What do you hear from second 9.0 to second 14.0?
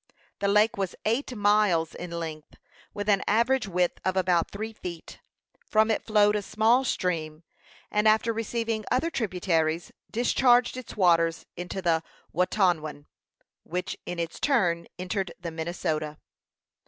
tributaries, discharged its waters into the Watonwan, which